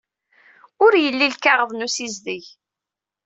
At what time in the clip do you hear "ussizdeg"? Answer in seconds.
1.87-2.43